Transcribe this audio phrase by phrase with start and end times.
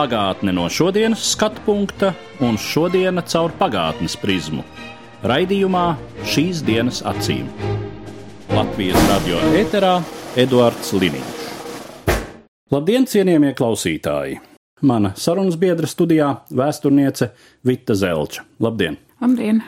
[0.00, 4.62] Pagātne no šodienas skatu punkta un šodienas caur pagātnes prizmu.
[5.28, 5.82] Raidījumā
[6.24, 7.50] šīs dienas acīm.
[8.48, 9.98] Latvijas radio eterā
[10.40, 11.42] Eduards Liniņš.
[12.72, 14.40] Labdien, cienījamie klausītāji!
[14.88, 16.30] Mana sarunas biedra studijā-
[16.62, 18.48] vēsturniece Vita Zelča.
[18.56, 18.96] Labdien!
[19.20, 19.60] Labdien!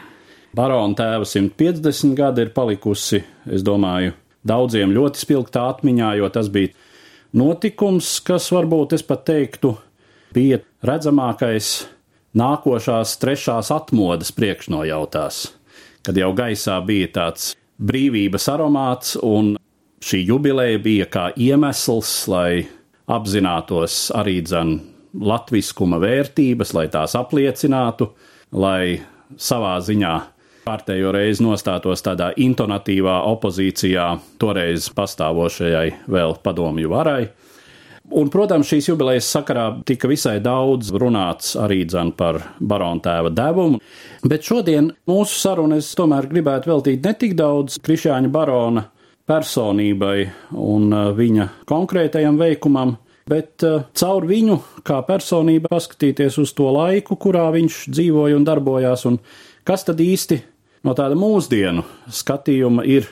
[0.56, 3.20] Barona tēva 150 gadi ir palikusi,
[3.52, 4.16] es domāju,
[4.48, 6.72] daudziem ļoti spilgtā atmiņā, jo tas bija
[7.34, 9.76] notikums, kas varbūt es pat teiktu,
[10.34, 11.72] bija redzamākais
[12.38, 15.44] nākošās trešās atmodas priekšnojautās,
[16.02, 17.52] kad jau gaisā bija tāds
[17.82, 19.56] brīvības aromāts, un
[20.02, 22.64] šī jubileja bija kā iemesls, lai
[23.12, 24.76] apzinātos arī dzen
[25.12, 28.08] latviskuma vērtības, lai tās apliecinātu,
[28.52, 29.02] lai
[29.36, 30.14] savā ziņā
[30.62, 34.06] kārtējo reizi nostātos tādā intonatīvā opozīcijā
[34.40, 37.26] toreiz pastāvošajai vēl padomju varai.
[38.10, 43.78] Un, protams, šīs jubilejas sakarā tika visai daudz runāts arī dzen par barona tēva devumu,
[44.26, 48.82] bet šodien mūsu sarunu es tomēr gribētu veltīt ne tik daudz Krišāņa barona
[49.30, 50.16] personībai
[50.58, 52.96] un uh, viņa konkrētajam veikumam,
[53.30, 59.06] bet uh, caur viņu kā personību paskatīties uz to laiku, kurā viņš dzīvoja un darbojās,
[59.08, 59.20] un
[59.68, 60.40] kas tad īsti
[60.82, 63.06] no tāda mūsdienu skatījuma ir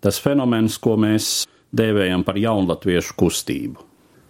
[0.00, 3.82] tas fenomens, ko mēs dēvējam par jaunlatviešu kustību.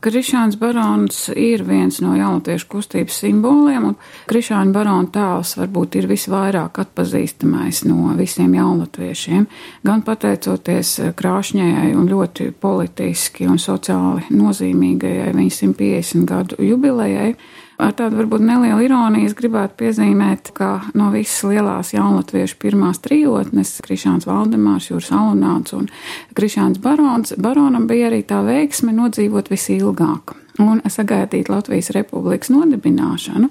[0.05, 3.95] Krišāns Barons ir viens no jaunatiešu kustības simboliem, un
[4.29, 9.47] Krišāna Barona tēls varbūt ir visvairāk atpazīstamais no visiem jaunatviešiem,
[9.89, 17.33] gan pateicoties krāšņajai un ļoti politiski un sociāli nozīmīgajai viņa 150 gadu jubilejai,
[17.77, 24.25] Ar tādu varbūt nelielu ironiju gribētu piezīmēt, ka no visas lielās jaunatviešu pirmās trijotnes, Krišāns
[24.29, 25.91] Valdemārs, Jūras Alunāts un
[26.37, 33.49] Krišāns Barons, Baronam bija arī tā veiksme nodzīvot visilgāk un sagaidīt Latvijas republikas nodibināšanu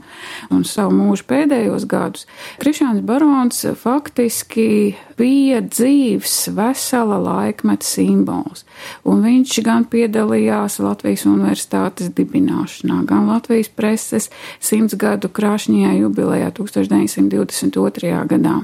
[0.53, 2.25] un savu mūžu pēdējos gadus,
[2.61, 8.65] Krišāns Barons faktiski bija dzīves vesela laikmeta simbols,
[9.07, 18.15] un viņš gan piedalījās Latvijas universitātes dibināšanā, gan Latvijas preses simts gadu krāšņajā jubilejā 1922.
[18.31, 18.61] gadā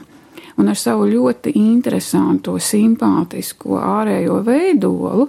[0.57, 5.27] un ar savu ļoti interesanto, simpātisko ārējo veidolu,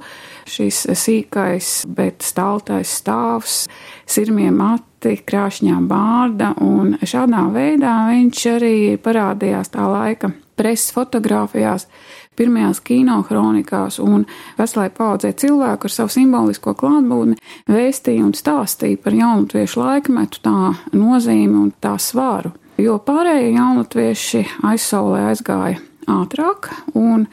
[0.49, 3.67] šis sīkais, bet staltais stāvs,
[4.07, 11.87] sirmie mati, krāšņā bārda, un šādā veidā viņš arī parādījās tā laika preses fotografijās,
[12.37, 14.25] pirmajās kinohronikās un
[14.59, 17.39] veselai paudzē cilvēku ar savu simbolisko klātbūtni
[17.71, 22.55] vēstīja un stāstīja par jaunatviešu laikmetu, tā nozīmi un tā svaru.
[22.81, 27.27] Jo pārējie jaunatvieši aizsaulē aizgāja ātrāk, un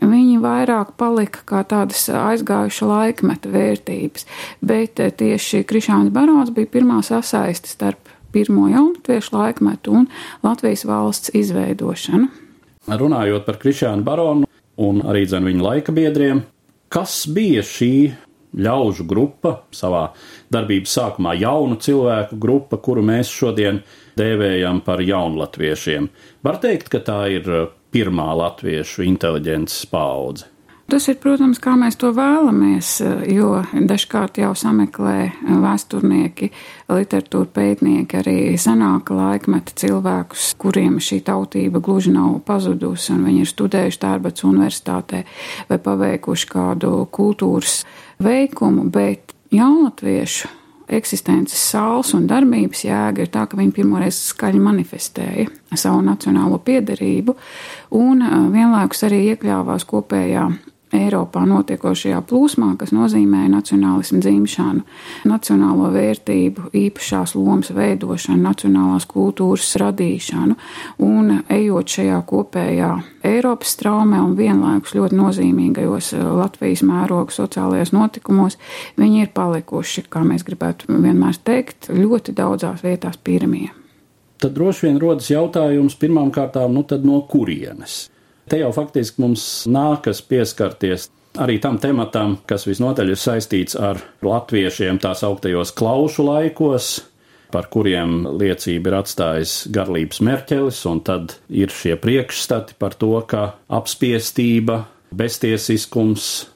[0.00, 4.26] viņi vairāk palika kā tādas aizgājuša laikmeta vērtības.
[4.60, 10.10] Bet tieši Krišāns Barons bija pirmā sasaiste starp pirmo jaunatviešu laikmetu un
[10.44, 12.28] Latvijas valsts izveidošanu.
[12.86, 14.46] Runājot par Krišānu Baronu
[14.76, 16.44] un arī dzen viņa laika biedriem,
[16.92, 17.92] kas bija šī
[18.56, 20.10] ļaužu grupa savā
[20.52, 23.82] darbības sākumā, jaunu cilvēku grupa, kuru mēs šodien
[24.16, 26.08] dēvējam par jaunlatviešiem.
[26.46, 27.50] Var teikt, ka tā ir
[27.96, 30.50] pirmā latviešu inteliģences paudze.
[30.86, 32.88] Tas ir, protams, kā mēs to vēlamies,
[33.34, 33.56] jo
[33.90, 36.52] dažkārt jau sameklē vēsturnieki,
[36.92, 43.50] literatūra pētnieki, arī senāka laikmeta cilvēkus, kuriem šī tautība gluži nav pazudusi, un viņi ir
[43.50, 45.24] studējuši Tērbats universitātē
[45.72, 47.80] vai paveikuši kādu kultūras
[48.22, 50.54] veikumu, bet jaunatviešu
[50.88, 57.34] eksistences sāls un darbības jēga ir tā, ka viņi pirmoreiz skaļi manifestēja savu nacionālo piederību
[57.98, 58.22] un
[58.54, 60.46] vienlaikus arī iekļāvās kopējā
[60.96, 64.82] Eiropā notiekošajā plūsmā, kas nozīmē nacionālismu dzimšanu,
[65.28, 70.56] nacionālo vērtību, īpašās lomas veidošanu, nacionālās kultūras radīšanu,
[71.06, 72.90] un ejot šajā kopējā
[73.26, 78.58] Eiropas straumē un vienlaikus ļoti nozīmīgajos Latvijas mēroga sociālajos notikumos,
[79.00, 83.70] viņi ir palikuši, kā mēs gribētu vienmēr teikt, ļoti daudzās vietās pirmie.
[84.36, 88.06] Tad droši vien rodas jautājums pirmām kārtām, nu tad no kurienes?
[88.46, 91.08] Te jau faktiski mums nākas pieskarties
[91.42, 96.90] arī tam tematam, kas visnotaļ ir saistīts ar latviešiem tās augtajos klaušu laikos,
[97.50, 103.56] par kuriem liecība ir atstājis garlības merķelis, un tad ir šie priekšstati par to, ka
[103.66, 104.84] apspiestība,
[105.16, 106.46] beztiesiskums,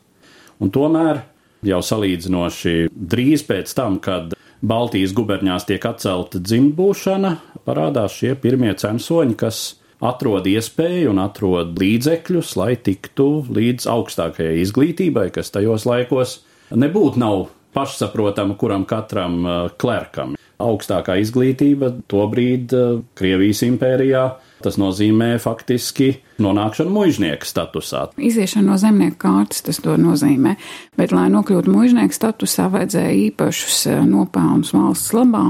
[0.63, 1.25] un tomēr
[1.67, 7.37] jau salīdzinoši drīz pēc tam, kad Baltijas guberņās tiek atcelta dzimtbūšana,
[7.67, 15.29] parādās šie pirmie censoņi, kas atrod iespēju un atrod līdzekļus, lai tiktu līdz augstākajai izglītībai,
[15.35, 20.37] kas tajos laikos nebūtu nav pašsaprotama kuram katram uh, klerkam.
[20.61, 24.25] Augstākā izglītība tobrīd uh, Krievijas impērijā
[24.61, 26.11] Tas nozīmē faktiski
[26.41, 28.11] nonākšanu mužnieka statusā.
[28.21, 30.57] Iziešana no zemnieka kārtas tas to nozīmē,
[31.01, 35.47] bet, lai nokļūtu mužnieka statusā, vajadzēja īpašus eh, nopelnus valsts labā.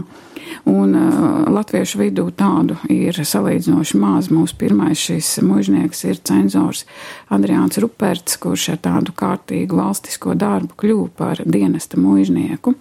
[0.70, 4.30] Un uh, latviešu vidū tādu ir salīdzinoši maz.
[4.32, 6.84] Mūsu pirmais šis mužnieks ir cenzors
[7.32, 12.74] Adriāns Ruperts, kurš ar tādu kārtīgu valstisko darbu kļuva par dienesta mužnieku.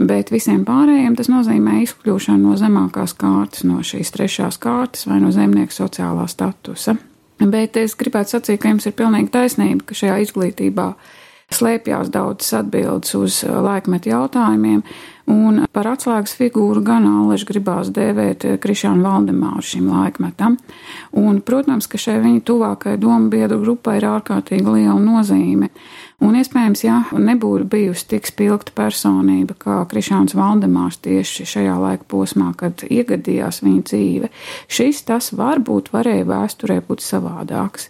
[0.00, 5.32] Bet visiem pārējiem tas nozīmē izkļūšanu no zemākās kārtas, no šīs trešās kārtas vai no
[5.34, 6.96] zemnieka sociālā statusa.
[7.42, 10.92] Bet es gribētu sacīt, ka jums ir pilnīgi taisnība, ka šajā izglītībā
[11.52, 14.84] slēpjās daudzas atbildes uz laikmetu jautājumiem,
[15.30, 20.56] Un par atslēgas figūru gan Aleši gribās dēvēt Krišānu Valdemāru šim laikmetam.
[21.18, 25.70] Un, protams, ka šai viņa tuvākajai domu biedru grupai ir ārkārtīgi liela nozīme.
[26.22, 32.52] Un iespējams, ja nebūtu bijusi tik spilgta personība kā Krišāns Valdemārs tieši šajā laika posmā,
[32.58, 34.30] kad iegadījās viņa dzīve,
[34.70, 37.88] šis tas varbūt varēja vēsturē būt savādāks.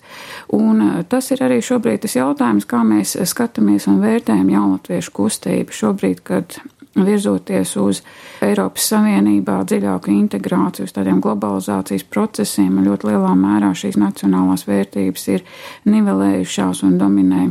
[0.56, 6.25] Un tas ir arī šobrīd tas jautājums, kā mēs skatāmies un vērtējam jaunatviešu kustību šobrīd,
[6.25, 6.56] kad
[6.97, 8.03] virzoties uz
[8.44, 15.44] Eiropas Savienībā dziļāku integrāciju, uz tādiem globalizācijas procesiem, ļoti lielā mērā šīs nacionālās vērtības ir
[15.89, 17.47] nivelējušās un dominē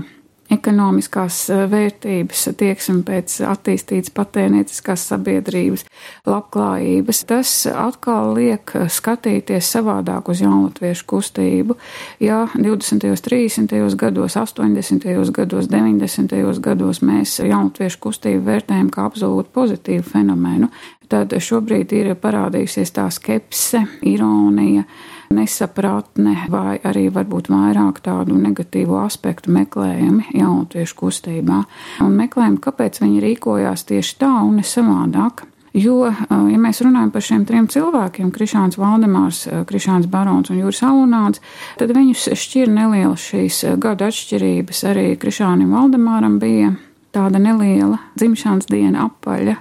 [0.51, 5.86] ekonomiskās eh, vērtības, tieksme pēc attīstītas patēnieciskās sabiedrības,
[6.27, 7.24] labklājības.
[7.30, 11.77] Tas atkal liek skatīties savādāk uz jaunatviešu kustību.
[12.24, 13.77] Ja 20., 30.
[14.00, 15.07] gados, 80.
[15.36, 16.59] gados, 90.
[16.59, 20.71] gados mēs jaunatviešu kustību vērtējam kā absolūti pozitīvu fenomenu,
[21.12, 24.86] tad šobrīd ir parādījusies tā skepse, ironija,
[25.35, 31.61] nesapratne vai arī varbūt vairāk tādu negatīvu aspektu meklējami jaunatviešu kustībā.
[32.05, 35.47] Un meklējam, kāpēc viņi rīkojās tieši tā un ne savādāk.
[35.71, 41.39] Jo, ja mēs runājam par šiem trim cilvēkiem, Krišāns Valdemārs, Krišāns Barons un Jūras Alunāts,
[41.79, 44.83] tad viņus šķir nelielas šīs gadu atšķirības.
[44.91, 46.73] Arī Krišānim Valdemāram bija
[47.15, 49.55] tāda neliela dzimšanas diena apaļa,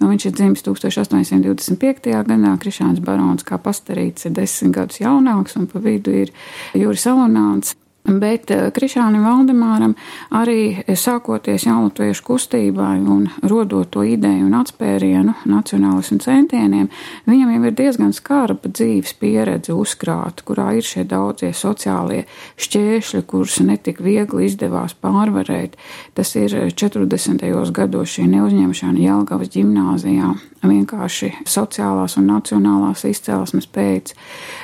[0.00, 2.10] jo viņš ir dzimis 1825.
[2.28, 6.32] gadā, Krišāns Barons kā pastarīts ir desmit gadus jaunāks, un pa vidu ir
[6.78, 9.92] Juris Alonāns, Bet eh, Krišānam Valdemāram
[10.34, 16.90] arī sākoties jaunatviešu kustībai un rodot to ideju un atspērienu nacionālismu centieniem,
[17.30, 22.24] viņam jau ir diezgan skarba dzīves pieredze uzkrāta, kurā ir šie daudzie sociālie
[22.58, 25.78] šķēršļi, kurus netik viegli izdevās pārvarēt.
[26.18, 27.46] Tas ir 40.
[27.70, 30.34] gados šī neuzņemšana Jelgavas ģimnāzijā
[30.68, 34.14] vienkārši sociālās un nacionālās izcelsmes pēc.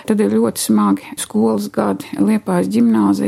[0.06, 3.27] Tad ir ļoti smagi skolas gadi Liepājas ģimnāzijā,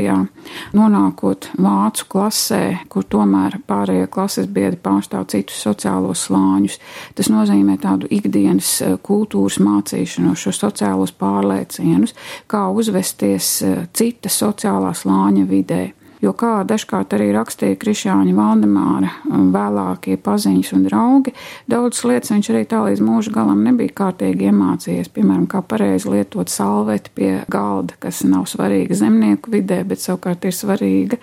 [0.76, 6.78] nonākot vācu klasē, kur tomēr pārējie klases biedri pārstāv citus sociālos slāņus.
[7.18, 12.16] Tas nozīmē tādu ikdienas eh, kultūras mācīšanos, šo sociālos pārliecienus,
[12.50, 15.82] kā uzvesties eh, cita sociālā slāņa vidē.
[16.20, 21.32] Jo, kā dažkārt arī rakstīja Krišāņa Valdemāra um, vēlākie paziņas un draugi,
[21.70, 25.08] daudzas lietas viņš arī tā līdz mūža galam nebija kārtīgi iemācījies.
[25.16, 30.56] Piemēram, kā pareizi lietot salveti pie galda, kas nav svarīga zemnieku vidē, bet savukārt ir
[30.56, 31.20] svarīga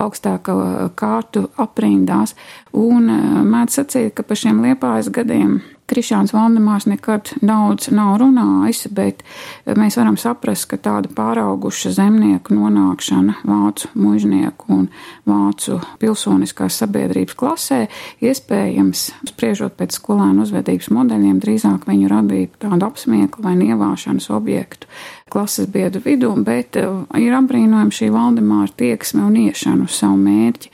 [0.00, 0.56] augstāka
[0.96, 2.32] kārtu aprindās.
[2.72, 5.58] Un uh, mēdz sacīt, ka par šiem liepājas gadiem
[5.88, 9.22] Krišāns Valdemārs nekad daudz nav runājis, bet
[9.64, 14.84] mēs varam saprast, ka tāda pārauguša zemnieku nonākšana vācu mužnieku un
[15.28, 17.80] vācu pilsoniskās sabiedrības klasē
[18.20, 24.92] iespējams, spriežot pēc skolēnu uzvedības modeļiem, drīzāk viņu radīja tādu apsmieklu vai nievāšanas objektu
[25.32, 30.72] klases biedru vidū, bet ir apbrīnojama šī Valdemāra tieksme un iešana uz savu mērķi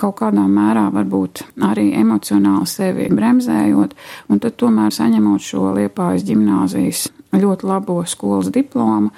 [0.00, 3.94] kaut kādā mērā varbūt arī emocionāli sevi bremzējot,
[4.28, 9.10] un tad tomēr saņemot šo Liepājas ģimnāzijas ļoti labo skolas diplomu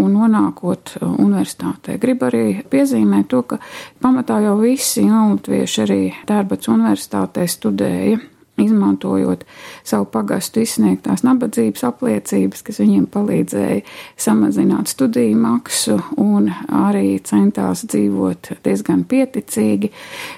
[0.00, 1.98] un nonākot universitātē.
[2.02, 3.60] Gribu arī piezīmēt to, ka
[4.02, 8.18] pamatā jau visi jaunatvieši arī Tērbats universitātē studēja
[8.64, 9.44] izmantojot
[9.86, 13.80] savu pagastu izsniegtās nabadzības apliecības, kas viņiem palīdzēja
[14.20, 19.92] samazināt studiju maksu un arī centās dzīvot diezgan pieticīgi.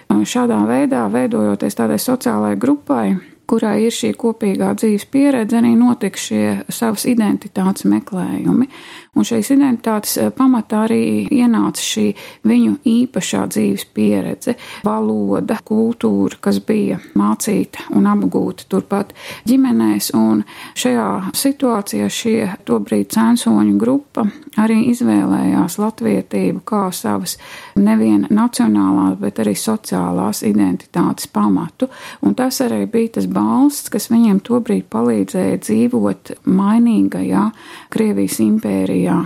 [0.09, 3.17] Šādā veidā, veidojoties tādai sociālai grupai,
[3.53, 8.69] kurā ir šī kopīgā dzīves pieredze, arī notika šie savas identitātes meklējumi.
[9.13, 12.05] Un šīs identitātes eh, pamatā arī ienāca šī
[12.49, 14.55] viņu īpašā dzīves pieredze,
[14.87, 19.13] valoda, kultūra, kas bija mācīta un apgūta turpat
[19.45, 20.15] ģimenēs.
[20.17, 20.41] Un
[20.81, 24.25] šajā situācijā šie tobrīd cēnsoņu grupa
[24.63, 27.37] arī izvēlējās latvietību kā savas
[27.77, 31.91] nevien nacionālās, bet arī sociālās identitātes pamatu.
[32.25, 37.47] Un tas arī bija tas balsts, kas viņiem tobrīd palīdzēja dzīvot mainīgajā
[37.93, 39.19] Krievijas impērijā Krievijā,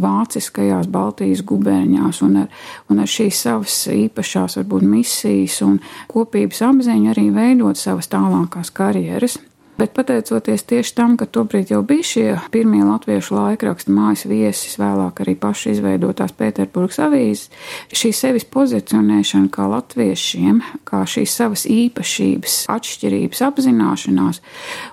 [0.00, 2.48] vāciskajās Baltijas gubernijās un ar,
[2.90, 5.78] un ar šīs savas īpašās, varbūt, misijas un
[6.10, 9.38] kopības apziņu arī veidot savas tālākās karjeras.
[9.78, 15.22] Bet pateicoties tieši tam, ka tobrīd jau bija šie pirmie latviešu laikraksta mājas viesis, vēlāk
[15.22, 17.48] arī paši izveidotās Pēterburgas avīzes,
[17.94, 24.42] šī sevis pozicionēšana kā latviešiem, kā šīs savas īpašības, atšķirības apzināšanās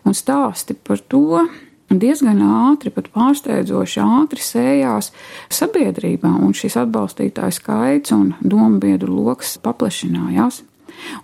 [0.06, 1.46] un stāsti par to,
[2.00, 5.12] diezgan ātri, pat pārsteidzoši ātri sējās
[5.52, 10.62] sabiedrībā, un šis atbalstītāju skaits un dombiedru lokus paplašinājās.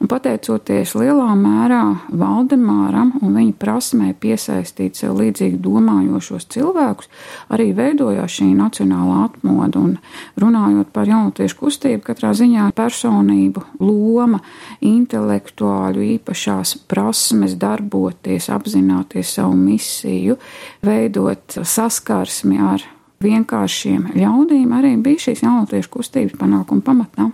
[0.02, 7.10] Un pateicoties lielā mērā Valdemāram un viņa prasmē piesaistīt sev līdzīgi domājošos cilvēkus,
[7.54, 9.82] arī veidojās šī nacionālā atmoda.
[9.82, 9.96] Un
[10.42, 14.42] runājot par jaunatiešu kustību, katrā ziņā personību loma,
[14.86, 20.38] intelektuāļu īpašās prasmes darboties, apzināties savu misiju,
[20.86, 22.86] veidot saskarsmi ar
[23.24, 27.32] vienkāršiem ļaudīm, arī bija šīs jaunatiešu kustības panākuma pamatā.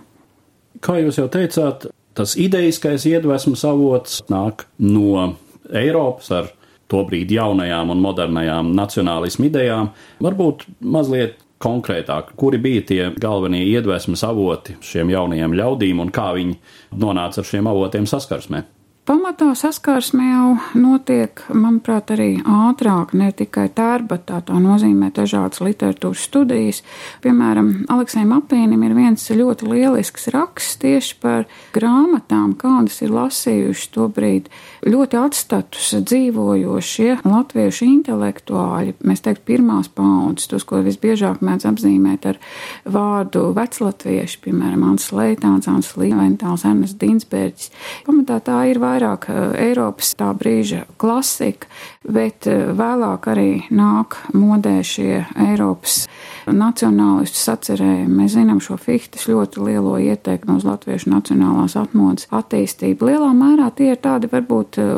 [0.84, 5.34] Kā jūs jau teicāt, tas ideiskais iedvesmas avots nāk no
[5.74, 6.50] Eiropas ar
[6.90, 9.90] tobrīd jaunajām un modernajām nacionālismu idejām.
[10.22, 16.58] Varbūt mazliet konkrētāk, kuri bija tie galvenie iedvesmas avoti šiem jaunajiem ļaudīm un kā viņi
[17.00, 18.64] nonāca ar šiem avotiem saskarsmē.
[19.04, 20.44] Pamatā saskarsme jau
[20.80, 26.78] notiek, manuprāt, arī ātrāk, ne tikai tērbatā, tā nozīmē dažādas literatūras studijas.
[27.20, 31.44] Piemēram, Aleksējam Apīnim ir viens ļoti lielisks raksts tieši par
[31.76, 34.48] grāmatām, kādas ir lasījuši to brīdi
[34.88, 42.40] ļoti atstatus dzīvojošie latviešu intelektuāļi, mēs teikt, pirmās paudzes, tos, ko visbiežāk mēdz apzīmēt ar
[42.88, 47.70] vārdu veclatvieši, piemēram, Ants Leitāns, Ants Līventāls, Ernsts Dinsberģis.
[48.08, 51.68] Pamatā tā ir vārds vairāk eh, Eiropas tā brīža klasika,
[52.06, 56.03] bet eh, vēlāk arī nāk modē šie Eiropas
[56.46, 58.14] nacionālistu sacerējumi.
[58.20, 63.08] Mēs zinām šo Fihtes ļoti lielo ieteikumu uz latviešu nacionālās atmodas attīstību.
[63.10, 64.92] Lielā mērā tie ir tādi varbūt eh,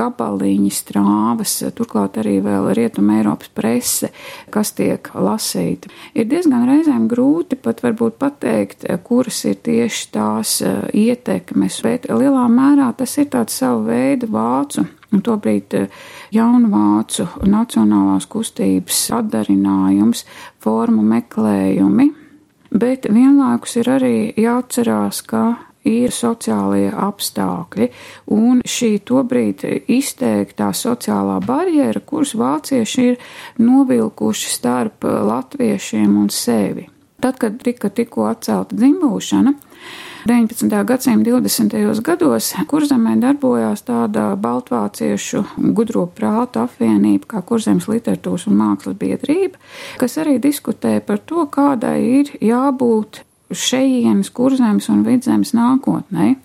[0.00, 4.12] gabaliņi, strāvas, turklāt arī vēl rietuma Eiropas prese,
[4.50, 5.92] kas tiek lasīta.
[6.16, 12.88] Ir diezgan reizēm grūti pat varbūt pateikt, kuras ir tieši tās ietekmes, bet lielā mērā
[12.96, 15.88] tas ir tā tāds savu veidu vācu un tobrīd eh,
[16.34, 20.24] jaunu vācu nacionālās kustības atdarinājums,
[20.62, 22.08] formu meklējumi,
[22.72, 25.44] bet vienlaikus ir arī jāatcerās, ka
[25.88, 27.88] ir sociālie apstākļi
[28.34, 33.20] un šī tobrīd izteiktā sociālā barjera, kuras vācieši ir
[33.62, 36.86] novilkuši starp latviešiem un sevi.
[37.22, 39.52] Tad, kad tika tikko atcelta dzimbūšana,
[40.26, 40.84] 19.
[40.84, 42.00] gadsimta 20.
[42.02, 45.40] gados kurzemē darbojās tāda baltvāciešu
[45.74, 49.58] gudro prātu apvienība kā Kurzemes literatūras un mākslas biedrība,
[49.98, 56.36] kas arī diskutēja par to, kādai ir jābūt šejienes, kurzemes un vidzemes nākotnē.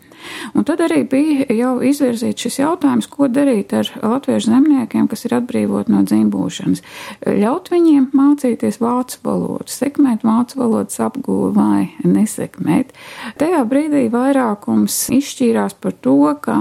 [0.57, 5.37] Un tad arī bija jau izvirzīts šis jautājums, ko darīt ar latviešu zemniekiem, kas ir
[5.39, 6.83] atbrīvot no dzimbūšanas.
[7.27, 12.93] Ļaut viņiem mācīties vācu valodu, sekmēt vācu valodas apgūvu vai nesekmēt.
[13.41, 16.57] Tajā brīdī vairākums izšķīrās par to, ka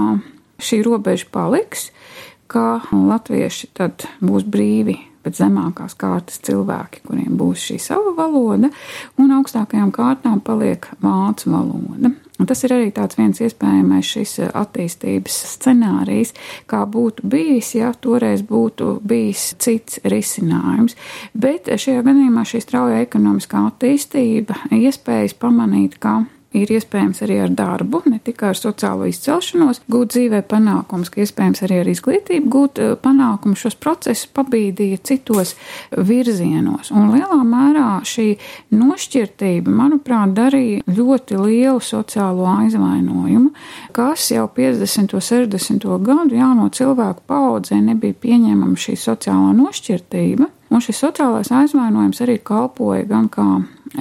[0.61, 1.91] šī robeža paliks,
[2.47, 4.97] ka latvieši tad būs brīvi
[5.27, 8.71] pēc zemākās kārtas cilvēki, kuriem būs šī sava valoda,
[9.19, 12.13] un augstākajām kārtām paliek vācu valoda.
[12.37, 16.35] Un tas ir arī tāds viens iespējamais šis attīstības scenārijs,
[16.69, 20.97] kā būtu bijis, ja toreiz būtu bijis cits risinājums.
[21.33, 26.21] Bet šajā gadījumā šī strauja ekonomiskā attīstība iespējas pamanīt, ka
[26.61, 31.63] ir iespējams arī ar darbu, ne tikai ar sociālo izcelšanos, gūt dzīvē panākumus, ka iespējams
[31.67, 33.63] arī ar izglītību gūt eh, panākumus.
[33.65, 35.55] Šos procesus pabīdīja citos
[35.91, 36.91] virzienos.
[36.95, 38.27] Un lielā mērā šī
[38.75, 43.53] nošķirtība, manuprāt, darīja ļoti lielu sociālo aizvainojumu,
[43.95, 45.17] kas jau 50.
[45.17, 45.89] un 60.
[46.05, 50.51] gadu jauno cilvēku paudzē nebija pieņemama šī sociālā nošķirtība.
[50.67, 53.47] Un šis sociālais aizvainojums arī kalpoja gan kā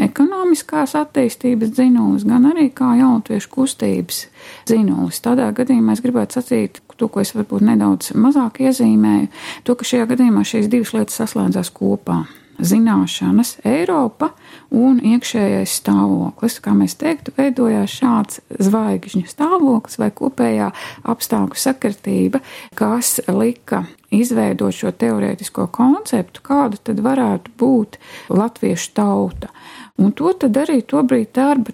[0.06, 4.24] ekonomiskās attīstības dzinulis, gan arī kā jaunatviešu kustības
[4.68, 5.20] dzinulis.
[5.24, 9.30] Tādā gadījumā es gribētu sacīt, to, ko es varbūt nedaudz mazāk iezīmēju,
[9.68, 12.24] to, ka šajā gadījumā šīs divas lietas saslēdzās kopā
[12.58, 14.30] zināšanas, Eiropa
[14.74, 16.58] un iekšējais stāvoklis.
[16.64, 20.70] Kā mēs teiktu, veidojās šāds zvaigžņu stāvoklis vai kopējā
[21.12, 22.42] apstākļu sakritība,
[22.78, 23.84] kas lika
[24.14, 27.98] izveidot šo teorētisko konceptu, kāda tad varētu būt
[28.32, 29.52] latviešu tauta.
[30.00, 31.72] Un to tad arī tobrīd darba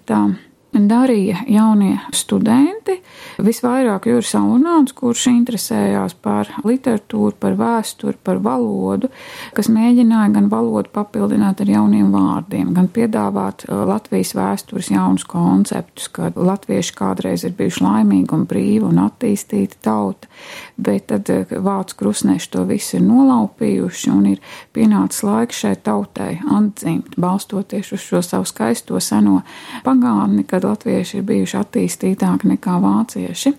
[0.73, 2.95] darīja jaunie studenti,
[3.43, 9.09] visvairāk Juris Alunāns, kurš interesējās par literatūru, par vēsturi, par valodu,
[9.53, 16.09] kas mēģināja gan valodu papildināt ar jauniem vārdiem, gan piedāvāt uh, Latvijas vēstures jaunus konceptus,
[16.13, 20.29] ka latvieši kādreiz ir bijuši laimīgi un brīvi un attīstīti tauta,
[20.77, 26.31] bet tad uh, vācu krusneši to visu ir nolaupījuši un ir pienācis laiks šai tautai
[26.49, 29.41] atdzimt, balstoties uz šo savu skaisto seno
[29.85, 33.53] pagātni, kad latvieši ir bijuši attīstītāki nekā vācieši.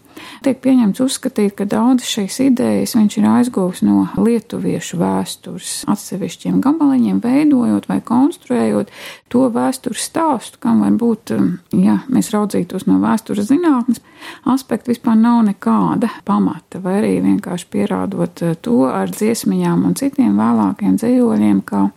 [0.45, 7.21] Tiek pieņemts uzskatīt, ka daudzas šīs idejas viņš ir aizgūs no lietuviešu vēstures atsevišķiem gabaliņiem,
[7.25, 8.93] veidojot vai konstruējot
[9.33, 14.03] to vēstures stāstu, kam var būt, um, ja mēs raudzītos no vēstures zinātnes
[14.51, 20.37] aspekta, vispār nav nekāda pamata, vai arī vienkārši pierādot uh, to ar dziesmiņām un citiem
[20.39, 21.89] vēlākiem dzējoļiem, kā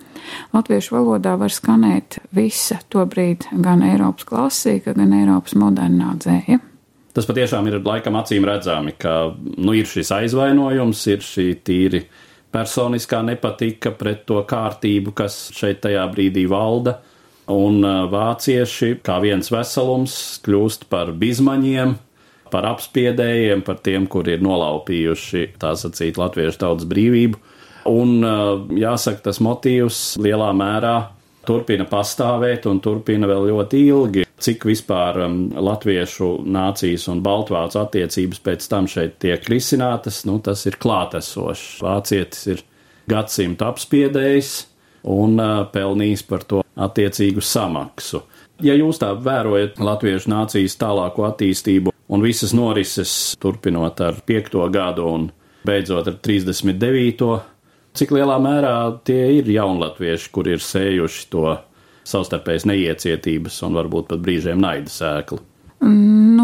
[0.56, 6.62] latviešu valodā var skanēt visa tobrīd gan Eiropas klasika, gan Eiropas modernā dzēja.
[7.18, 12.04] Tas patiešām ir laikam acīm redzami, ka nu, ir šis aizvainojums, ir šī tīri
[12.54, 17.00] personiskā nepatika pret to kārtību, kas šeit tajā brīdī valda.
[17.50, 17.82] Un
[18.12, 21.96] vācieši, kā viens veselums, kļūst par bizmaņiem,
[22.54, 27.42] par apspiedējiem, par tiem, kuri ir nolaupījuši tā sacīt latviešu tautas brīvību.
[27.98, 28.22] Un
[28.78, 30.96] jāsaka, tas motīvs lielā mērā
[31.50, 38.42] turpina pastāvēt un turpina vēl ļoti ilgi cik vispār um, latviešu nācijas un baltvācu attiecības
[38.46, 41.82] pēc tam šeit tiek risinātas, nu, tas ir klātesošs.
[41.86, 42.64] Vācietis ir
[43.10, 44.52] gadsimtu apspiedējis
[45.14, 48.22] un uh, pelnījis par to attiecīgu samaksu.
[48.66, 53.12] Ja jūs tā vērojat latviešu nācijas tālāko attīstību un visas norises
[53.42, 54.58] turpinot ar 5.
[54.74, 55.30] gadu un
[55.68, 57.30] beidzot ar 39.
[57.98, 61.46] cik lielā mērā tie ir jaunlatvieši, kur ir sējuši to
[62.08, 65.42] savstarpējas neiecietības un varbūt pat brīžiem naida sēklu.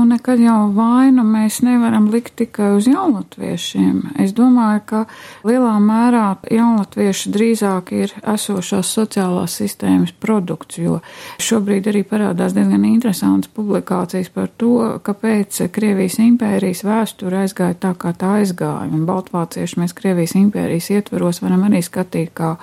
[0.04, 4.02] Nu, nekad jau vainu mēs nevaram likt tikai uz jaunatviešiem.
[4.20, 5.04] Es domāju, ka
[5.48, 10.98] lielā mērā jaunatvieši drīzāk ir esošās sociālās sistēmas produkts, jo
[11.39, 14.74] šobrīd arī parādās diezgan interesantas publikācijas par to,
[15.08, 18.92] kāpēc Krievijas impērijas vēsture aizgāja tā, kā tā aizgāja.
[18.92, 22.58] Un Baltvācieši mēs Krievijas impērijas ietvaros varam arī skatīt kā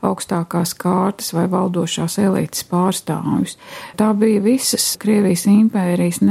[0.00, 3.58] augstākās kārtas vai valdošās elites pārstāvjus.
[4.00, 6.24] Tā bija visas Krievijas impērijas šīs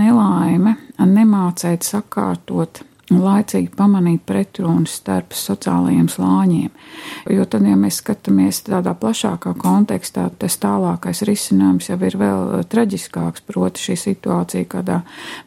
[0.56, 6.72] nelaime nemācēt sakārtot laicīgi pamanīt pretrunas starp sociālajiem slāņiem.
[7.30, 13.46] Jo tad, ja mēs skatāmies tādā plašākā kontekstā, tas tālākais risinājums jau ir vēl traģiskāks,
[13.46, 15.02] proti šī situācija, kādā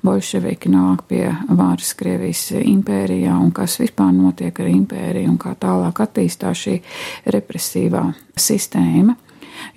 [0.06, 6.04] bolševiki nāk pie vāras Krievijas impērijā un kas vispār notiek ar impēriju un kā tālāk
[6.06, 6.78] attīstās šī
[7.26, 8.06] represīvā
[8.38, 9.18] sistēma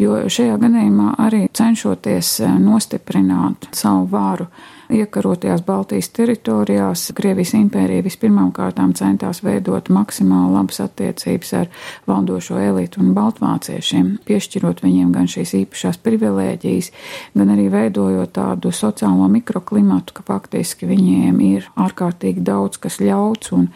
[0.02, 4.48] jo šajā gadījumā arī cenšoties nostiprināt savu vāru
[4.92, 11.70] iekarotajās Baltijas teritorijās Krievijas impērija vispirmām kārtām centās veidot maksimāli labas attiecības ar
[12.08, 16.92] valdošo elitu un baltvāciešiem, piešķirot viņiem gan šīs īpašās privilēģijas,
[17.38, 23.70] gan arī veidojot tādu sociālo mikroklimatu, ka faktiski viņiem ir ārkārtīgi daudz, kas ļauts un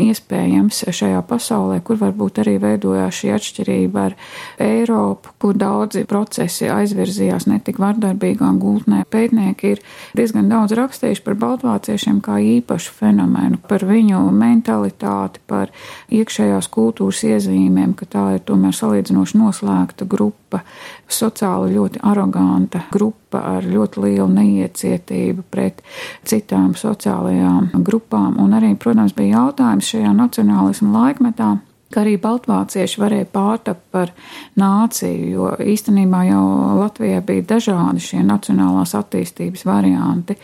[0.00, 4.18] iespējams šajā pasaulē, kur varbūt arī veidojās šī atšķirība ar
[4.62, 9.04] Eiropu, kur daudzi procesi aizvirzījās netik vardarbīgā gultnē.
[9.12, 9.82] Pētnieki ir
[10.16, 15.72] diezgan daudz daudz rakstījuši par baltvāciešiem kā īpašu fenomenu, par viņu mentalitāti, par
[16.14, 20.62] iekšējās kultūras iezīmēm, ka tā ir tomēr salīdzinoši noslēgta grupa,
[21.10, 25.82] sociāli ļoti aroganta grupa ar ļoti lielu neiecietību pret
[26.24, 28.38] citām sociālajām grupām.
[28.38, 31.56] Un arī, protams, bija jautājums šajā nacionālismu laikmetā
[31.92, 34.12] ka arī baltvācieši varēja pārtapt par
[34.58, 36.42] nāciju, jo īstenībā jau
[36.80, 40.36] Latvijā bija dažādi šie nacionālās attīstības varianti,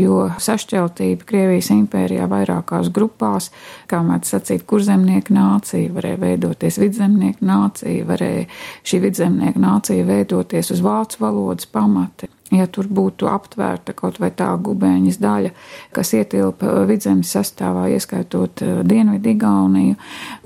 [0.00, 3.50] jo sašķeltība Krievijas impērijā vairākās grupās,
[3.90, 8.48] kā mēs sacīt, kurzemnieku nācija, varēja veidoties vidzemnieku nācija, varēja
[8.84, 14.50] šī vidzemnieku nācija veidoties uz vācu valodas pamati ja tur būtu aptvērta kaut vai tā
[14.56, 15.52] gubēņas daļa,
[15.94, 19.98] kas ietilpa vidzemes sastāvā, ieskaitot eh, Dienvidu Igauniju.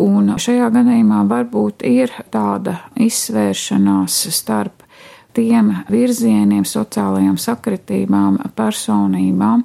[0.05, 4.85] Un šajā gadījumā varbūt ir tāda izsvēršanās starp
[5.39, 9.65] tiem virzieniem, sociālajām sakritībām, personībām,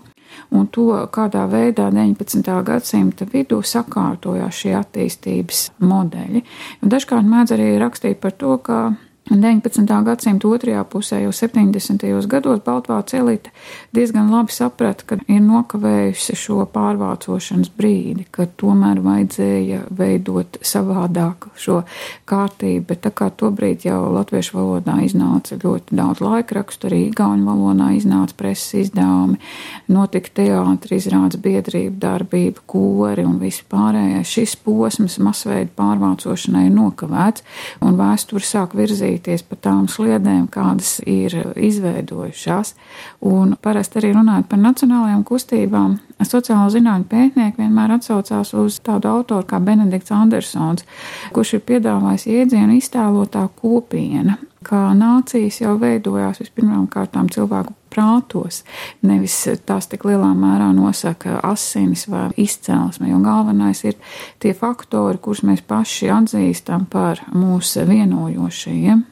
[0.54, 2.52] un to, kādā veidā 19.
[2.68, 6.44] gadsimta vidū sakārtojās šie attīstības modeļi.
[6.84, 8.84] Un dažkārt mēdz arī rakstīt par to, ka
[9.32, 9.88] 19.
[10.04, 12.28] gadsimta otrajā pusē, jau 70.
[12.28, 13.54] gados, Baltvācu elite
[13.96, 21.80] diezgan labi saprata, ka ir nokavējusi šo pārvācošanas brīdi, ka tomēr vajadzēja veidot savādāk šo
[22.28, 27.94] kārtību, bet tā kā tobrīd jau latviešu valodā iznāca ļoti daudz laikrakstu, arī igauņu valodā
[27.96, 29.40] iznāca preses izdevumi,
[29.88, 34.36] notika teātri, izrādes biedrība, darbība, kori un viss pārējais.
[34.36, 37.48] Šis posms masveida pārvācošanai ir nokavēts,
[37.88, 42.73] un vēsture sāk virzīt virzīties pa tām sliedēm, kādas ir izveidojušās.
[43.21, 49.48] Un parasti arī runājot par nacionālajām kustībām, sociālo zinātņu pētnieki vienmēr atsaucās uz tādu autoru
[49.48, 50.88] kā Benedikts Andersons,
[51.36, 58.64] kurš ir piedāvājis iedzienu iztēlotā kopiena kā nācijas jau veidojās vispirmām kārtām cilvēku prātos,
[59.06, 59.36] nevis
[59.68, 63.98] tās tik lielā mērā nosaka asinis vai izcelsme, jo galvenais ir
[64.42, 69.04] tie faktori, kurus mēs paši atzīstam par mūsu vienojošajiem.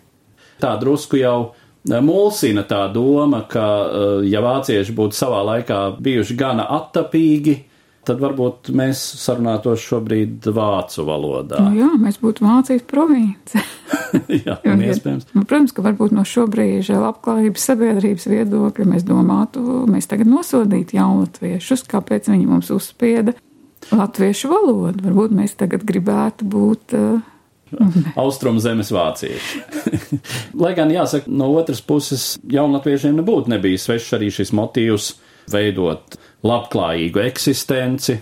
[0.62, 1.52] Tā drusku jau
[1.90, 7.58] mulsina tā doma, ka, e, ja vācieši būtu savā laikā bijuši gana attapīgi,
[8.06, 11.62] tad varbūt mēs sarunātos šobrīd vācu valodā.
[11.66, 13.62] Nu jā, mēs būtu Vācijas province.
[14.46, 15.30] jā, un iespējams.
[15.36, 21.86] Nu, protams, ka varbūt no šobrīd labklājības sabiedrības viedokļa mēs domātu, mēs tagad nosodītu jaunatviešus,
[21.92, 23.36] kāpēc viņi mums uzspieda
[23.92, 25.06] latviešu valodu.
[25.06, 26.98] Varbūt mēs tagad gribētu būt.
[26.98, 27.31] Uh,
[28.22, 29.62] Austrum zemes vācieši.
[30.62, 35.14] Lai gan jāsaka, no otras puses, jaunatviešiem nebūtu nebijis svešs arī šis motīvs
[35.52, 38.18] veidot labklājīgu eksistenci.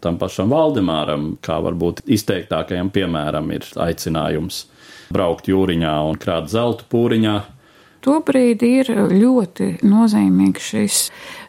[0.00, 4.64] Tam pašam Valdemāram, kā varbūt izteiktākajam piemēram, ir aicinājums
[5.12, 7.36] braukt jūriņā un krāt zeltu pūriņā.
[8.00, 11.00] Tobrīd ir ļoti nozīmīgs šis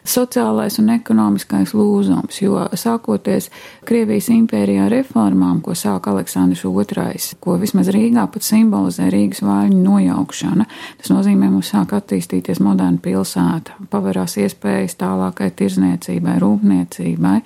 [0.04, 3.48] sociālais un ekonomiskais lūzums, jo sākoties
[3.86, 10.66] Krievijas impērijā reformām, ko sāka Aleksandrs II, ko vismaz Rīgā pat simbolizē Rīgas vaļņu nojaukšana,
[10.98, 17.36] tas nozīmē mums sāk attīstīties moderna pilsēta, paverās iespējas tālākai tirzniecībai, rūpniecībai,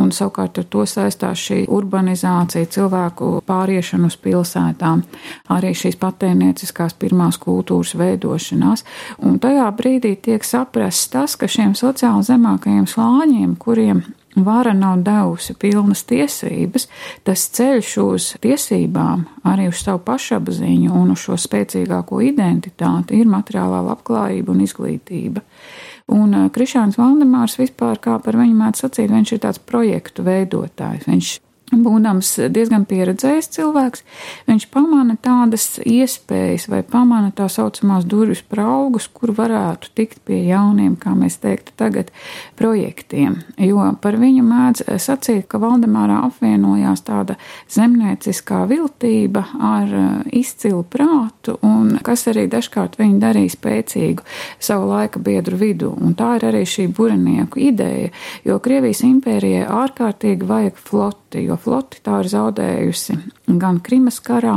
[0.00, 5.04] un savukārt ar to saistās šī urbanizācija, cilvēku pāriešana uz pilsētām,
[5.52, 8.84] arī šīs patēnieciskās pirmās kultūras veidošanās,
[9.24, 14.02] un tajā brīdī tiek saprasts tas, ka šiem sociālajiem sociāli zemākajiem slāņiem, kuriem
[14.36, 16.86] vara nav devusi pilnas tiesības,
[17.26, 23.82] tas ceļš uz tiesībām, arī uz savu pašapziņu un uz šo spēcīgāko identitāti ir materiālā
[23.88, 25.42] labklājība un izglītība.
[26.14, 31.08] Un uh, Krišāns Valdemārs vispār, kā par viņu mēdz sacīt, viņš ir tāds projektu veidotājs.
[31.10, 31.34] Viņš
[31.68, 34.04] Būdams diezgan pieredzējis cilvēks,
[34.48, 40.94] viņš pamana tādas iespējas vai pamana tā saucamās durvis praugus, kur varētu tikt pie jauniem,
[40.96, 42.08] kā mēs teiktu tagad,
[42.56, 43.36] projektiem.
[43.60, 47.36] Jo par viņu mēdz sacīt, ka Valdemārā apvienojās tāda
[47.68, 50.08] zemnieciskā viltība ar eh,
[50.40, 54.24] izcilu prātu, un kas arī dažkārt viņu darīja spēcīgu
[54.56, 55.92] savu laika biedru vidu.
[56.00, 58.08] Un tā ir arī šī burenieku ideja,
[58.48, 63.16] jo Krievijas impērijai ārkārtīgi vajag floti, jo floti tā ir zaudējusi
[63.60, 64.54] gan Krimas karā,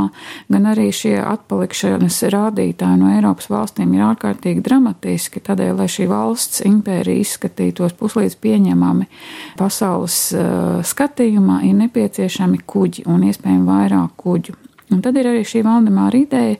[0.52, 5.42] gan arī šie atpalikšanas rādītāji no Eiropas valstīm ir ārkārtīgi dramatiski.
[5.44, 9.08] Tādēļ, lai šī valsts impērija izskatītos puslīdz pieņemami
[9.60, 14.61] pasaules uh, skatījumā, ir nepieciešami kuģi un iespējami vairāk kuģu.
[14.92, 16.58] Un tad ir arī šī Valdemāra ideja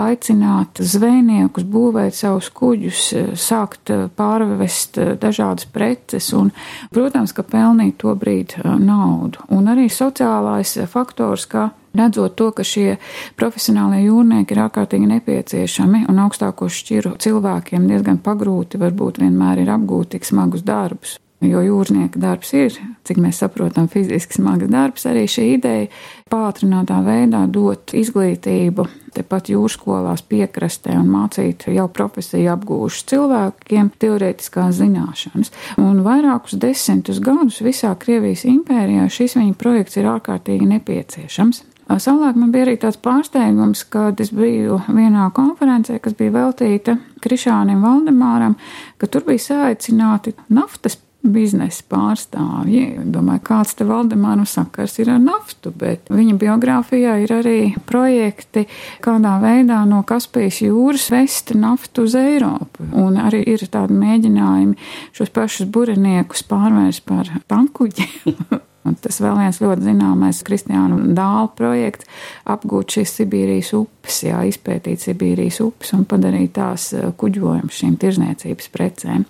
[0.00, 3.04] aicināt zvejniekus būvēt savus kuģus,
[3.38, 6.52] sākt pārvest dažādas preces un,
[6.94, 9.44] protams, ka pelnīt to brīdi naudu.
[9.54, 12.96] Un arī sociālais faktors, ka redzot to, ka šie
[13.38, 20.16] profesionālie jūrnieki ir ārkārtīgi nepieciešami un augstāko šķiru cilvēkiem diezgan pagrūti varbūt vienmēr ir apgūt
[20.16, 21.18] tik smagus darbus.
[21.42, 25.04] Jo jūrnieka darbs ir, cik mēs saprotam, fiziski smags darbs.
[25.10, 25.88] Arī šī ideja
[26.32, 35.52] pātrinātā veidā dot izglītību tepat jūrskolās piekrastē un mācīt jau profesiju apgūšus cilvēkiem teorētiskās zināšanas.
[35.82, 41.64] Un vairākus desmitus gadus visā Krievijas impērijā šis viņa projekts ir ārkārtīgi nepieciešams.
[41.84, 47.84] Savulaik man bija arī tāds pārsteigums, kad es biju vienā konferencē, kas bija veltīta Krišānam
[47.84, 48.56] Valdemāram,
[48.96, 52.84] ka tur bija saicināti naftas biznesa pārstāvji.
[53.12, 57.58] Domāju, kāds te Valdemāru sakars ir ar naftu, bet viņa biogrāfijā ir arī
[57.88, 58.66] projekti,
[59.04, 62.86] kādā veidā no Kaspijas jūras vest naftu uz Eiropu.
[63.00, 64.76] Un arī ir tādi mēģinājumi
[65.16, 68.62] šos pašus bureniekus pārvērst par tankuģiem.
[68.84, 72.04] Un tas vēl viens ļoti zināmais Kristiānu Dāla projekts-
[72.52, 79.24] apgūt šīs Sibīrijas upes, jā, izpētīt Sibīrijas upes un padarīt tās kuģojumu šīm tirzniecības precēm.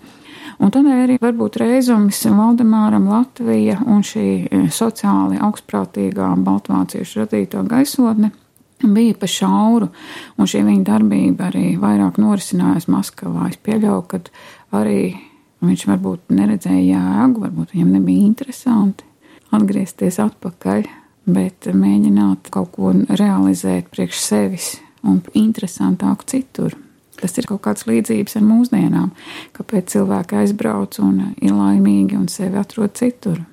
[0.63, 8.31] Un tādēļ arī varbūt reizums Valdemāram Latvija un šī sociāli augstprātīgā Baltvāciešu radītā gaisotne
[8.83, 9.89] bija pa šauru,
[10.37, 13.49] un šī viņa darbība arī vairāk norisinājās Maskavā.
[13.49, 14.19] Es pieļauju, ka
[14.75, 15.15] arī
[15.65, 19.07] viņš varbūt neredzēja jēgu, varbūt viņam nebija interesanti
[19.55, 20.87] atgriezties atpakaļ,
[21.31, 24.73] bet mēģināt kaut ko realizēt priekš sevis
[25.05, 26.75] un interesantāk citur.
[27.21, 29.11] Tas ir kaut kāds līdzības ar mūsdienām,
[29.55, 33.43] kāpēc cilvēki aizbrauc un ir laimīgi un sevi atrod citur.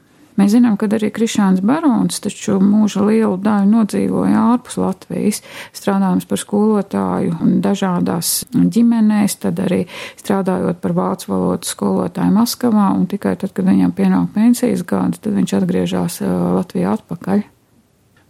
[0.40, 5.42] Mēs zinām, ka arī Krišāns Barons taču mūža lielu daļu nodzīvoja ārpus Latvijas,
[5.77, 9.83] strādājot par skolotāju dažādās ģimenēs, tad arī
[10.22, 15.37] strādājot par vācu valodas skolotāju Maskavā, un tikai tad, kad viņam pienāk pensijas gadi, tad
[15.37, 17.44] viņš atgriežas Latvijā atpakaļ.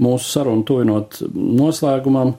[0.03, 2.35] Mūsu sarunu tuvinot noslēgumam,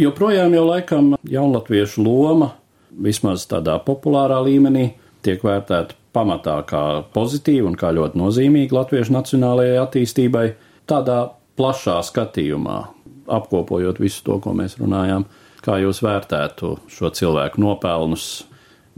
[0.00, 2.54] joprojām jau laikam jaunatviešu loma,
[2.90, 4.90] vismaz tādā populārā līmenī,
[5.24, 6.82] tiek vērtēta pamatā kā
[7.14, 10.46] pozitīva un kā ļoti nozīmīga latviešu nacionālajai attīstībai,
[10.90, 11.20] tādā
[11.60, 12.78] plašā skatījumā,
[13.30, 15.26] apkopojot visu to, ko mēs runājām,
[15.64, 18.30] kā jūs vērtētu šo cilvēku nopelnus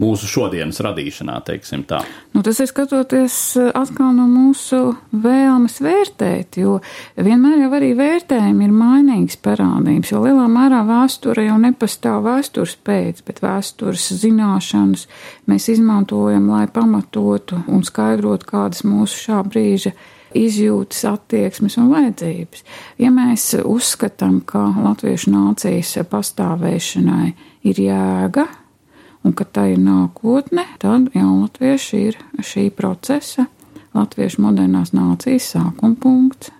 [0.03, 2.01] mūsu šodienas radīšanā, teiksim tā.
[2.33, 6.79] Nu, tas ir skatoties eh, atkal no mūsu vēlmes vērtēt, jo
[7.15, 13.23] vienmēr jau arī vērtējumi ir mainīgas parādības, jo lielā mērā vēsture jau nepastāv vēstures pēc,
[13.27, 15.07] bet vēstures zināšanas
[15.49, 19.93] mēs izmantojam, lai pamatotu un skaidrotu kādas mūsu šā brīža
[20.33, 22.63] izjūtas, attieksmes un vajadzības.
[23.01, 27.33] Ja mēs uzskatām, ka latviešu nācijas pastāvēšanai
[27.69, 28.47] ir jēga,
[29.23, 33.47] un ka tā ir nākotne, tad jaunatvieši ir šī procesa,
[33.95, 36.51] latviešu modernās nācijas sākuma punkts.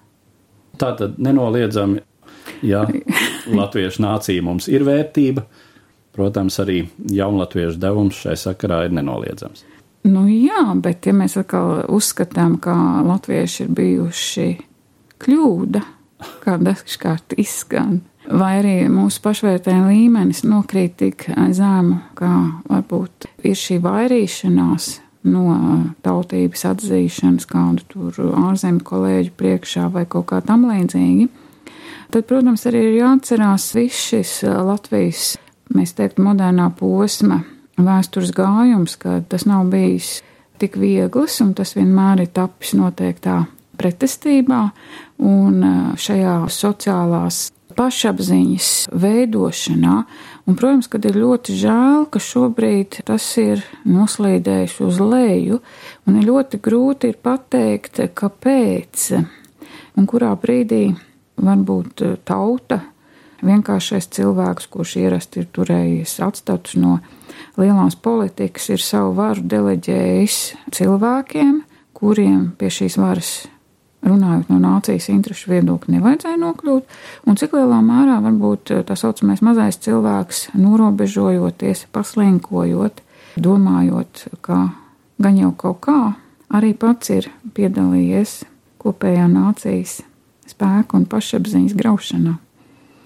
[0.80, 2.02] Tā tad nenoliedzami,
[2.65, 2.86] ja
[3.60, 5.45] latviešu nācija mums ir vērtība,
[6.13, 9.65] protams, arī jaunatviešu devums šai sakarā ir nenoliedzams.
[10.04, 12.76] Nu jā, bet ja mēs atkal uzskatām, ka
[13.08, 14.47] latvieši ir bijuši
[15.23, 15.82] kļūda,
[16.43, 22.34] kā dažkārt izskan, vai arī mūsu pašvērtējuma līmenis nokrīt tik zemu, kā
[22.70, 24.90] varbūt ir šī vairīšanās
[25.32, 25.56] no
[26.04, 31.30] tautības atzīšanas kādu tur ārzemju kolēģu priekšā vai kaut kā tam līdzīgi.
[32.14, 35.34] Tad, protams, arī ir jāatcerās viss šis Latvijas,
[35.74, 37.42] mēs teiktu, modernā posma
[37.80, 40.20] vēstures gājums, ka tas nav bijis
[40.62, 43.44] tik viegls un tas vienmēr ir tapis noteiktā
[43.80, 44.62] pretestībā
[45.26, 45.66] un
[45.98, 48.70] šajā sociālās pašapziņas
[49.04, 49.96] veidošanā.
[50.44, 55.62] Un, protams, kad ir ļoti žēl, ka šobrīd tas ir noslīdējis uz leju,
[56.08, 59.08] un ir ļoti grūti ir pateikt, kāpēc
[59.98, 60.88] un kurā brīdī
[61.44, 62.82] varbūt tauta,
[63.44, 67.00] vienkāršais cilvēks, kurš ierasti ir turējies atstatus no
[67.60, 70.40] lielās politikas, ir savu varu deleģējis
[70.76, 71.60] cilvēkiem,
[71.98, 73.34] kuriem pie šīs varas
[74.04, 76.96] runājot no nācijas interešu viedokļa, nevajadzēja nokļūt,
[77.28, 83.04] un cik lielā mērā varbūt tā saucamais mazais cilvēks, norobežojoties, paslinkojot,
[83.39, 84.60] domājot, ka
[85.24, 86.00] gan jau kaut kā
[86.54, 88.42] arī pats ir piedalījies
[88.84, 90.02] kopējā nācijas
[90.50, 92.38] spēku un pašapziņas graušanā.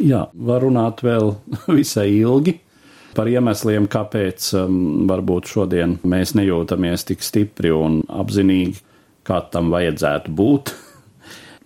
[0.03, 1.35] Jā, var runāt vēl
[1.79, 2.59] visai ilgi
[3.17, 8.77] par iemesliem, kāpēc um, varbūt šodien mēs nejūtamies tik stipri un apzinīgi,
[9.25, 10.73] kā tam vajadzētu būt.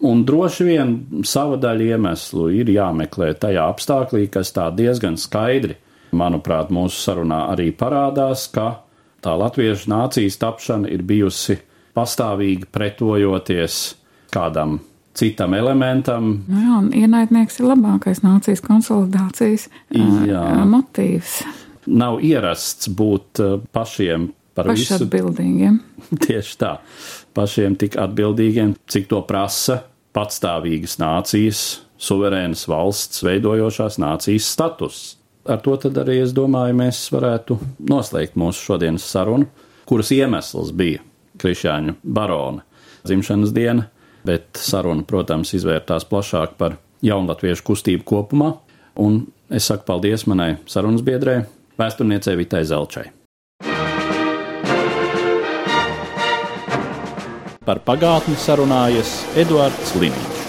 [0.02, 0.94] Un droši vien
[1.28, 5.76] sava daļa iemeslu ir jāmeklē tajā apstāklī, kas tā diezgan skaidri,
[6.18, 8.82] manuprāt, mūsu sarunā arī parādās, ka
[9.22, 11.60] tā latviešu nācijas tapšana ir bijusi
[11.94, 13.78] pastāvīgi pretojoties
[14.34, 14.80] kādam
[15.14, 16.34] citam elementam.
[16.50, 20.46] Nu jā, ienaidnieks ir labākais nācijas konsolidācijas jā.
[20.66, 21.42] motīvs.
[21.92, 23.44] Nav ierasts būt
[23.76, 24.96] pašiem par visu.
[24.96, 25.78] Pašatbildīgiem.
[26.26, 26.76] Tieši tā.
[27.38, 29.84] Pašiem tik atbildīgiem, cik to prasa
[30.16, 31.62] patstāvīgas nācijas,
[32.02, 35.02] suverēnas valsts, veidojošās nācijas status.
[35.50, 37.58] Ar to tad arī es domāju, mēs varētu
[37.90, 39.48] noslēgt mūsu šodienas sarunu,
[39.90, 41.02] kuras iemesls bija
[41.42, 42.66] Krišāņu barona
[43.08, 43.88] dzimšanas diena,
[44.28, 48.52] bet saruna, protams, izvērtās plašāk par jaunatviešu kustību kopumā,
[49.02, 51.42] un es saku paldies manai sarunas biedrē,
[51.82, 53.08] vēsturniecei Vitai Zelčai.
[57.62, 60.41] Par pagātni sarunājas Eduards Liniņš.